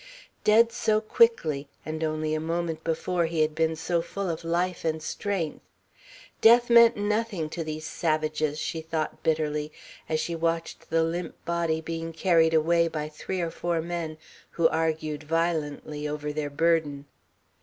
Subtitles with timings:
[0.43, 4.83] Dead so quickly, and only a moment before he had been so full of life
[4.83, 5.61] and strength.
[6.41, 9.71] Death meant nothing to these savages, she thought bitterly,
[10.09, 14.17] as she watched the limp body being carried away by three or four men,
[14.49, 17.05] who argued violently over their burden.